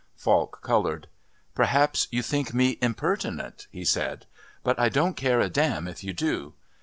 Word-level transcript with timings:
Falk 0.15 0.61
coloured. 0.63 1.05
"Perhaps 1.53 2.07
you 2.09 2.23
think 2.23 2.55
me 2.55 2.79
impertinent," 2.81 3.67
he 3.69 3.85
said. 3.85 4.25
"But 4.63 4.79
I 4.79 4.89
don't 4.89 5.13
care 5.15 5.39
a 5.41 5.47
damn 5.47 5.87
if 5.87 6.03
you 6.03 6.11
do. 6.11 6.55